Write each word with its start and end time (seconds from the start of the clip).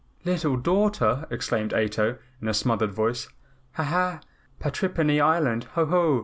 "Little 0.25 0.57
daughter!" 0.57 1.27
exclaimed 1.29 1.75
Ato 1.75 2.17
in 2.41 2.47
a 2.47 2.55
smothered 2.55 2.91
voice. 2.91 3.29
"Ha, 3.73 3.83
ha! 3.83 4.21
Patrippany 4.59 5.21
Island. 5.21 5.65
Ho, 5.75 5.85
ho! 5.85 6.19